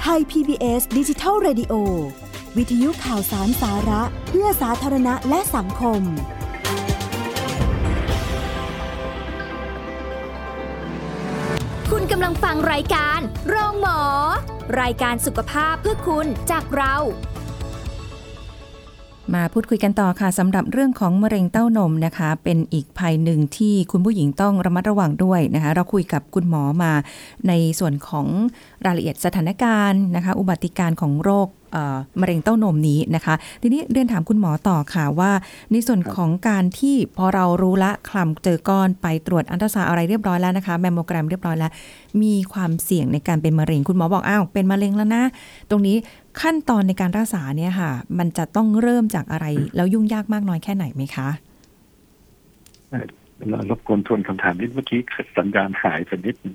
[0.00, 1.74] ไทย PBS ดิจิทัล Radio
[2.56, 14.00] วิทยุข่าวสารสาระ เพื่อสาธารณะและสังคมำลังฟังรายการโรงหมอ
[14.80, 16.94] รายการสุขภาพเพื่อคุณจากเรา
[19.34, 26.92] มาพูดคุยกันต่อค่ะสำหรับเรื่องของมะเร็งเต้านมนะคะ เป็นอีกภัยหนึ่งที่คุณผู้หญิงต้องระมัดระวังด้วยนะคะ เราคุยกับคุณหมอมา
[27.48, 28.26] ในส่วนของ
[28.84, 31.48] รายละเอียดสถานการณ์นะคะ อุบัติการณ์ของโรค
[32.20, 35.32] มะเร็งเต้านมนี้นะคะ ทีนี้เรียนถามคุณหมอต่อค่ะว่า
[35.72, 41.70] ในส่วนของการที่พอเรารู้ละคลำเจอก้อนไปตรวจอันตราซาวด์อะไรเรียบร้อยแล้วนะคะแมมโมแกรมเรียบร้อยแล้ว
[42.22, 45.24] มีความเสี่ยงในการเป็นมะเร็งคุณหมอบอกอ้าวเป็นมะเร็งแล้วนะ
[45.70, 45.96] ตรงนี้
[46.40, 51.28] ขั้นตอนในการรักษาเนี่ยค่ะ มันจะต้องเริ่มจากอะไร แล้วยุ่งยากมากน้อยแค่ไหนไหมคะ
[53.50, 55.00] เรารบกวนทวนคำถามนิดเมื่อกี้
[55.36, 56.54] สัญญาณหายไปนิดนึง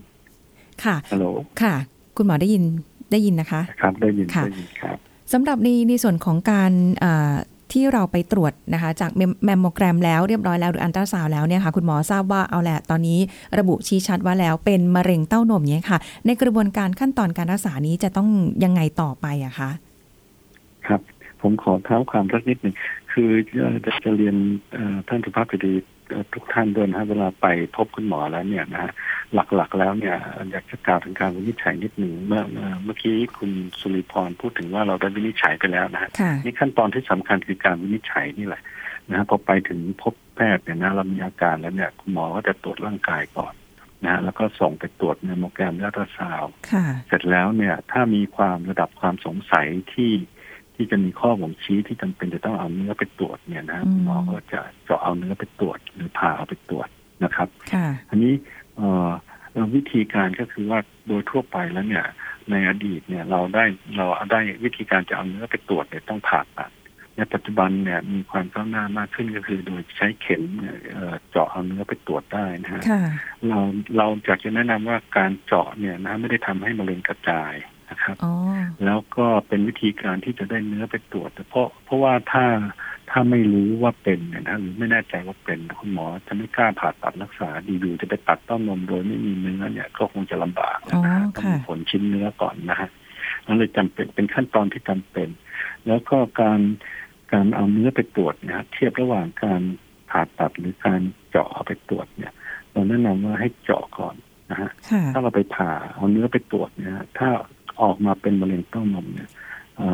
[0.84, 1.25] ค่ะฮัลโหล
[1.62, 1.75] ค่ะ
[2.17, 2.63] คุณหมอได้ยิน
[3.12, 4.97] ได้ยินนะคะ ครับได้ยินค่ะได้ยินครับ
[5.33, 6.71] สำหรับในในส่วนของการ
[7.73, 9.11] ที่เราไปตรวจนะคะจาก
[9.45, 13.19] แมมโมแกรมแล้วเรียบร้อยแล้วหรืออันตราซาวแล้วเนี่ยค่ะคุณหมอทราบว่าเอาแหละตอนนี้
[13.59, 18.29] ระบุชี้ชัดว่าแล้วเป็นมะเร็งเต้านมเนี่ยค่ะ ในกระบวนการขั้นตอนการรักษานี้จะต้อง
[18.63, 19.69] ยังไงต่อไปอะคะ
[20.87, 21.01] ครับ
[21.41, 22.75] ผมขอเท้าความสักนิดหนึ่ง
[23.11, 23.29] คือ
[23.85, 24.35] จะจะเรียน
[25.07, 25.73] ท่านสุภาพสตรี
[26.34, 28.91] ทุกท่านด้วยนะเวลาไปพบคุณหมอแล้วเนี่ยนะฮะ
[29.34, 30.15] หลักๆ แล้วเนี่ย
[30.52, 32.41] อยากจะกล่าวถึงการวินิจฉัยนิดหนึ่งเมื่อ
[32.84, 36.10] เมื่อกี้คุณสุริพรพูดถึงว่าเราได้วินิจฉัยไปแล้วนะฮะ
[36.43, 38.62] นี่ขั้นตอนที่สำคัญคือการวินิจฉัยนี่แหละ
[39.12, 43.54] นะพอไปถึงพบแพทย์เนี่ยนะเรามีอาการแล้วเนี่ยคุณหมอก็จะตรวจร่างกายก่อน
[44.06, 46.43] นะแล้วก็ส่งไปตรวจในโมแกรมและตราซาว
[47.08, 50.12] เสร็จแล้วเนี่ย ถ้ามีความระดับความสงสัยที่
[50.77, 56.87] ที่จะมีข้อบ่งชี้ที่จำเป็นจะต้องเอาเนื้อไปตรวจเนี่ยนะหมอก็จะเจาะเอาเนื้อไปตรวจหรือผ่าเอาไปตรวจ
[57.23, 57.47] นะครับ
[58.09, 58.33] อันนี้
[59.75, 62.05] วิธีการก็คือว่าโดยทั่วไปแล้วเนี่ย
[62.51, 63.65] ในอดีตเนี่ยเราได้
[63.97, 66.71] เราได้วิธีการจะเอาเนื้อไปตรวจเนี่ยต้องผ่าตัด
[67.15, 70.43] ในปัจจุบันเนี่ยมีความก้าวหน้ามากขึ้นก็คือโดยใช้เข็ม
[71.29, 72.81] เจาะเอาเนื้อไปตรวจได้นะฮะ
[73.47, 73.59] เรา
[73.97, 77.53] เราอยากจะแนะนำว่าการเจาะเนี่ยนะไม่ได้ทำให้มะเร็งกระจาย
[77.89, 78.15] นะครับ
[78.86, 82.45] แล้วก็เป็นวิธีการที่จะได้เนื้อไปตรวจ เพราะเพราะว่าถ้า
[83.12, 92.89] ถ้าไม่รู้ว่าเป็นเนี่ยนะหรือไม่แน่ใจว่าเป็นคุณหมอจะไม่กล้าผ่าตัดรักษาดีดูจะไปตัดเต้านมโดยไม่มีเนื้อเนี่ยก็คงจะลำบากนะฮะต้องมีผลชิ้นเนื้อก่อนนะฮะ
[93.45, 95.30] นั่นเลยจำเป็นเป็นขั้นตอนที่จำเป็น
[95.88, 96.60] แล้วก็การ
[97.34, 99.62] การเอาเนื้อไปตรวจเนี่ยเทียบระหว่างการ
[100.10, 102.34] ผ่าตัดหรือการเจาะเอาไปตรวจเนี่ย
[102.71, 104.15] เราแนะนำว่าให้เจาะก่อน
[104.52, 104.69] นะฮะ
[105.13, 107.30] ถ้าเราไปผ่าเอาเนื้อไปตรวจเนี่ยถ้า
[107.81, 109.29] ออกมาเป็นมะเร็งเต้านมเนี่ย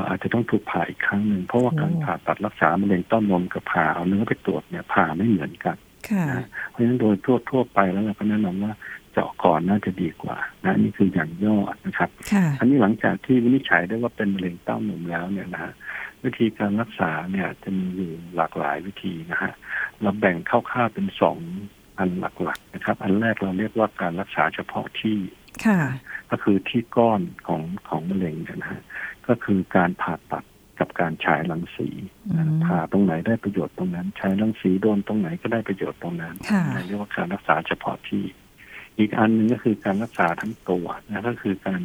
[0.08, 5.78] อาจจะต้องถูกผ่าอีกครั้งหนึ่งเพราะว่าการผ่าตัดรักษามะเร็งเต้านมกับผ่าเอาเนื้อไปตรวจเนี่ยผ่าไม่เหมือนกัน
[6.70, 8.74] เพราะฉะนั้นโดยทั่วทั่วไปแล้วเราก็แนะนำว่า
[9.14, 12.10] เจาะก่อนน่าจะดีกว่านะนี่คืออย่างย่อนะครับ
[12.60, 15.74] อันนี้หลังจากที่วินิจฉัยได้ว่าเป็นมะเร็งเต้านมแล้วเนี่ยนะฮะ
[16.24, 19.52] วิธีการรักษาเนี่ยจะมีอยู่หลากหลายวิธีนะฮะ
[20.02, 21.38] เราแบ่งคร่าวๆเป็นสอง
[21.98, 25.18] อันหลักๆนะครับ อันแรกเราเรียกว่าการรักษาเฉพาะที่
[26.32, 28.82] ก็คือที่ก้อนของของมะเร็งนะฮะ
[29.28, 30.44] ก็คือการผ่าตัด
[30.80, 31.90] กับการฉายรังสี
[32.66, 36.36] ผ่าตรงไหนได้ประโยชน์ตรงนั้นฉายรังสีโดนตรงไหนก็ได้ประโยชน์ตรงนั้น
[36.86, 38.24] เรียกว่าการรักษาเฉพาะที่
[39.00, 41.82] อีกอันหนึ่งก็คือการรักษาทั้งตัวนะก็คือการ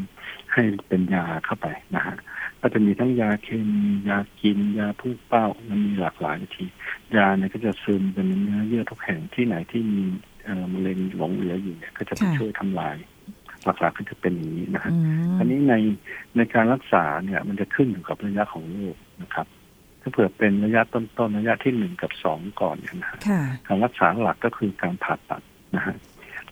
[0.53, 2.17] ให้เป็นยาเข้าไปนะฮะ
[2.61, 6.67] ก็จะมีทั้งยาเคมียากิน ยาพุ่งเป้ามันมีหลากหลายวิธี
[7.17, 10.03] ยาเนี่ยก็จะซึมเป็นเนื้อเยื่อทุกแห่งที่ไหนที่มี
[10.73, 12.97] มะเร็งหลงเหลืออยู่เนี่ยก็จะไปช่วยทำลาย
[13.65, 14.93] หลักๆก็จะเป็นอย่างนี้นะฮะ
[15.39, 15.75] อันนี้ใน
[16.37, 19.47] ในการรักษาเนี่ย มันจะขึ้นอยู่กับระยะของโรคนะครับ
[20.01, 23.19] ถ้าเผื่อเป็นระยะต้นๆระยะที่หนึ่งกับสองก่อนเนี่ยนะ
[23.69, 25.43] การรักษาหลักก็คือการผ่าตัด
[25.77, 25.97] นะฮะ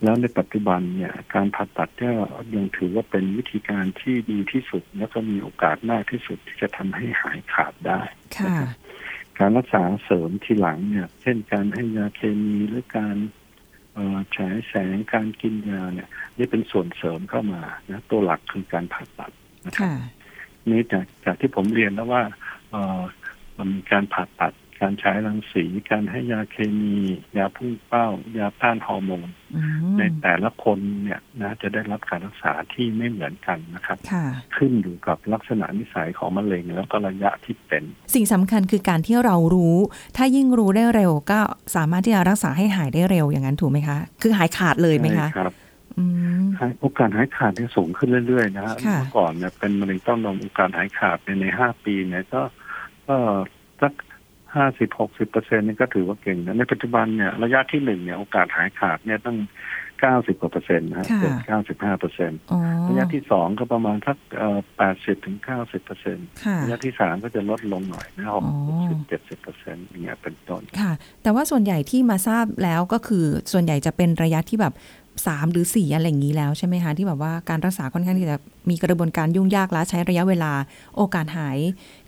[0.02, 2.10] แล้วในปัจจุบันเนี่ย การผ่าตัดก็
[2.54, 8.00] ยังถือว่าเป็นวิธีการที่ดีที่สุด แล้วก็มีโอกาสมากที่สุดที่จะทำให้หายขาดได้
[9.38, 13.16] การรักษาเสริมทีหลังเนี่ย เช่นการให้ยาเคมีหรือการ
[14.36, 19.32] ฉายแสงการกินยาเนี่ยนี่เป็นส่วนเสริมเข้ามานะตัวหลักคือการผ่าตัด
[19.66, 19.90] นะครับ
[20.68, 22.22] นี่จากจากที่ผมเรียนแล้วว่า
[22.70, 23.00] เออ
[23.58, 26.96] มันมีการผ่าตัด การใช้รังสี การให้ยาเคมี
[27.36, 28.06] ยาพุ่งเป้า
[28.38, 29.28] ยาต้านฮอร์โมน
[29.98, 33.98] ในแต่ละคนเนี่ยนะจะได้รับการรักษาที่ไม่เหมือนกันนะครับ
[34.56, 37.82] ขึ้นอยู่กับลักษณะนิสัยของมะเร็งแล้วก็ระยะที่เป็น
[38.14, 39.76] สิ่งสำคัญคือการที่เรารู้
[40.16, 41.40] ถ้ายิ่งรู้ได้เร็วก็
[41.76, 45.54] สามารถที่จะรักษาให้หายได้เร็วอย่างนั้นถูกไหมคะ คือหายขาดเลยไหมคะครับ
[46.80, 52.42] โอกาสหายขาดเนี่ยสูงขึ้นเรื่อยๆนะฮะเมื่อก่อนเนี่ยเป็นมะเร็งเต้านมโอกาสหายขาดในห้าปีเนี่ยก็
[53.08, 53.16] ก็
[53.52, 53.55] สัก
[54.56, 59.38] ห้าสิบหกสิบเปอร์เซ็นนี่ก็ถือว่าเก่งนะในปัจจุบันเนี่ยระยะที่หนึ่งเนี่ยโอกาสหายขาดเนี่ยตั้ง
[60.00, 62.38] เก้าสิบกว่าเปอร์เซ็นต์นะเกือบเก้าสิบห้าเปอร์เซ็นต์
[62.88, 64.16] ระยะที่สองก็ประมาณสัก
[64.76, 66.26] แปดสิบถึงเก้าสิบเปอร์เซ็นต์
[66.62, 68.32] ระยะที่สามก็จะลดลงหน่อยนะ
[68.68, 70.92] หกสิบเจ็ดสิบเปอร์เซ็นต์อย่างเงี้ยเป็นต้นค่ะ
[71.22, 74.74] แต่ว่าส่วนใหญ่ที่มาทราบแล้วก็คือส่วนใหญ่จะเป็นระยะที่แบบ
[75.26, 78.36] สามหรือสี่อะไรอย่างนี้แล้วใช่ไหมคะ ที่แบบว่าการรักษาค่อนข้างที่จะ
[78.70, 80.52] มีกระบวนการยุ่งยากและใช้ระยะเวลา
[80.96, 81.58] โอกาสหาย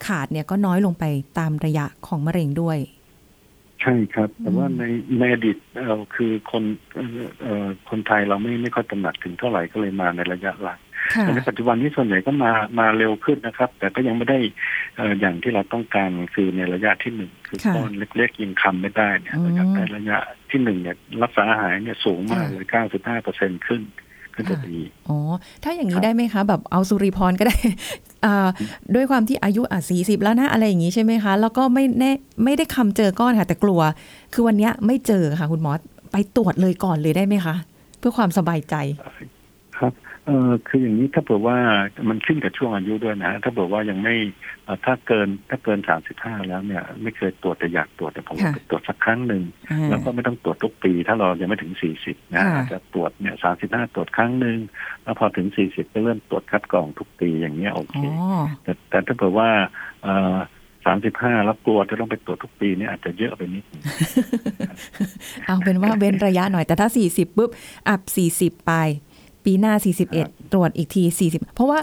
[0.07, 1.05] ขาดเนี่ยก็น้อยลงไป
[1.39, 2.79] ตามระยะของมะเร็งด้วย
[3.83, 4.83] ใช่ครับ แต่ว่าใน
[5.19, 5.57] ในอดีต
[5.89, 6.63] เราคือคน
[7.43, 10.88] เอ่อคนไทยเราไม่ไม่ค่อยตระหนักถึงเท่าไหร่ก็เลยมาในระยะหลังแต่
[11.35, 14.39] ในปัจจุบันนี้ส่วนใหญ่ก็มามาเร็วขึ้นนะครับ แต่ก็ยังไม่ได้
[14.97, 20.19] เอออย่างที่เราต้องการคือในระยะที่หนึ่งคือก้อนเล็กๆยังคำไม่ได้เนี่ยเราอยากได้ระยะ
[20.51, 23.83] ที่หนึ่งเนี่ยรักษาหายเนี่ยสูงมากเลยเก้าสิบห้าเปอร์เซ็นขึ้น
[24.37, 25.19] ก็จะดีอ๋อ
[25.65, 27.57] ถ้าอย่างนี้ได้ไหมคะ แบบเอาสุริพรก็ได้
[28.25, 28.49] อ่า
[28.95, 32.13] ด้วยความที่อายุอะสี่สิบแล้วนะอะไรอย่างนี้ใช่ไหมคะ แล้วก็ไม่แน่
[32.45, 33.81] ไม่ได้คำเจอก้อนค่ะ แต่กลัว
[34.35, 35.73] คือวันนี้ไม่เจอค่ะ คุณหมอ
[36.13, 37.55] ไปตรวจเลยก่อนเลยได้ไหมคะ
[37.99, 38.75] เพื่อความสบายใจ
[39.79, 39.93] ครับ
[40.29, 41.57] เออคืออย่างนี้ถ้าเผื่อว่า
[42.09, 44.15] มันขึ้นกับช่วงอายุด้วยนะ ถ้าเผื่อว่ายังไม่
[44.65, 54.59] เอ่อถ้าเกินถ้าเกินสามสิบห้าแล้วเนี่ย ไม่เคยตรวจแต่อยากตรวจแต่ผมว่าค่ะไปตรวจสักครั้งหนึ่งอ่าแล้วก็ไม่ต้องตรวจทุกปี ถ้าเรายังไม่ถึงสี่สิบนะค่ะอาจจะตรวจเนี่ยสามสิบห้าตรวจครั้งหนึ่ง
[55.03, 59.49] แล้วพอถึงสี่สิบก็เริ่มตรวจคัดกรองทุกปีอย่างเงี้ยโอเคอ๋อแต่แต่ถ้าเผื่อว่า
[60.87, 63.83] สามสิบห้าแล้วกลัวจะต้องไปตรวจทุกปีเนี่ยอาจจะเยอะไปนิดนึง
[65.47, 67.51] เอาเป็นว่าเว้นระยะหน่อยแต่ถ้า40ปุ๊บ
[67.89, 68.01] อับ
[68.59, 68.73] 40ไป
[69.45, 69.75] ปีหน้า
[70.15, 71.79] 41 ตรวจอีกที 40 เพราะว่า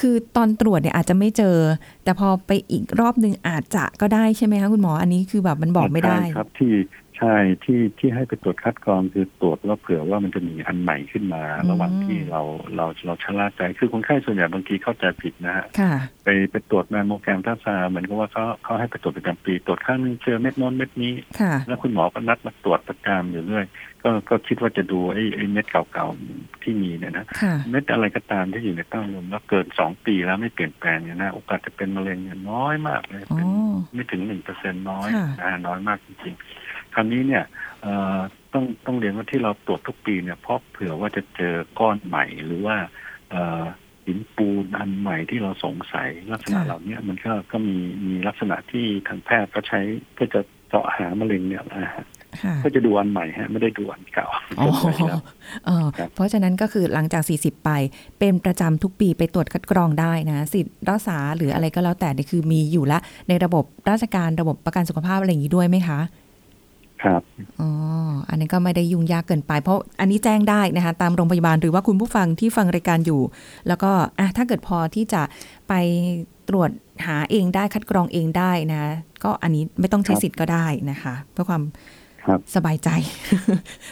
[0.00, 1.56] คือตอนตรวจเนี่ยอาจจะไม่เจอ
[2.04, 6.72] แต่พอไปอีกรอบหนึ่งอาจจะก็ได้ใช่ไหมคะคุณหมอ อันนี้คือแบบมันบอกไม่ได้ใช่ครับที่
[7.20, 12.42] ใช่ที่ที่ให้ไปตรวจคัดกรองคือตรวจว่าเผื่อว่ามันจะมีอันใหม่ขึ้นมาอืมระหว่างที่เรา
[12.76, 15.92] เราเราชะล่าใจคือคนไข้ส่วนใหญ่บางทีเข้าใจผิดนะฮะค่ะ
[16.24, 23.64] ไปไปตรวจแมมโมแกรมท่าซาเหมือนกับว่าเขาเขาให้ไปตรวจประจำปี ตรวจครั้งหนึงเจอเม็ดโน้นเม็ดนี้ค่ะแล้วคุณหมอก็นัดมาตรวจประจำอยู่เรื่อย
[24.02, 33.46] ก็ก็คิดว่าจะดูไอ้ไอ้เม็ดเก่าๆที่มีเนี่ยนะค่ะเม็ดอะไรก็ตามที่อยู่ในเต้านมแล้วเกินสองปีแล้วไม่เปลี่ยนแปลงเนี่ยนะโอกาสจะเป็นมะเร็งเนี่ยน้อยมากเลยอ๋อเป็น
[33.94, 37.44] ไม่ถึงหนึ่งเปอร์เซ็นน้อยค่ะนะน้อยมากจริงๆ คราวนี้เนี่ย
[37.82, 38.18] เอ่อ
[38.52, 42.76] ต้องต้องเรียนว่าที่เราตรวจทุกปีเนี่ยเพราะเผื่อว่าจะเจอก้อนใหม่หรือว่า
[43.30, 43.62] เอ่อ
[44.06, 47.76] หินปูนอันใหม่ที่เราสงสัยลักษณะเหล่านี้มันก็ก็มี
[48.06, 49.80] มีลักษณะที่ทางแพทย์ก็ใช้
[50.14, 52.06] เพื่อจะเจาะหามะเร็งเนี่ยนะฮะ
[52.42, 55.22] ค่ะก็จะดูอันใหม่ฮะไม่ได้ดูอันเก่าอ๋อจบไปแล้ว
[55.66, 57.70] เออครับเพราะฉะนั้นก็คือหลังจาก 40 ไป
[58.18, 62.98] เป็นประจำทุกปีไปตรวจคัดกรองได้นะสิทธิ์รักษาหรืออะไรก็แล้วแต่นี่คือมีอยู่ละ
[63.28, 66.00] ในระบบราชการระบบประกันสุขภาพอะไรอย่างนี้ด้วยไหมคะ
[67.02, 67.22] ครับ
[67.60, 67.70] อ๋อ
[68.28, 73.20] อันนี้ก็ไม่ได้ยุ่งยากเกินไป เพราะอันนี้แจ้งได้นะคะตามโรงพยาบาลหรือว่าคุณผู้ฟังที่ฟังรายการอยู่
[73.68, 75.22] แล้วก็อะถ้าเกิดพอที่จะ
[75.68, 75.72] ไป
[76.48, 76.70] ตรวจ
[77.06, 78.82] หาเองได้คัดกรองเองได้นะ
[79.24, 81.62] ก็อันนี้ไม่ต้องใช้สิทธิ์ก็ได้นะคะ เพื่อความ
[82.26, 82.88] ครับสบายใจ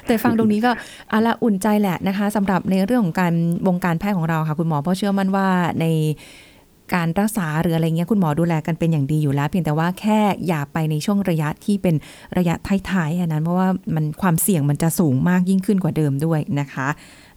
[0.06, 0.70] แต่ฟังตรงนี้ก็
[1.08, 3.34] เอาละอุ่นใจแหละนะคะสำหรับในเรื่องของการ
[3.68, 5.48] วงการแพทย์ของเราค่ะ คุณหมอเพราะเชื่อมั่นว่า
[5.80, 5.86] ใน
[6.94, 11.94] การรักษาหรืออะไรเงี้ยคุณหมอดูแลกันเป็นอย่างดีอยู่แล้ว เพียงแต่ว่าแค่อย่าไปในช่วงระยะที่เป็น
[12.38, 12.54] ระยะ
[12.90, 16.88] ท้ายๆอันนั้น เพราะว่ามันความเสี่ยงมันจะสูงมากยิ่งขึ้นกว่าเดิมด้วยนะคะ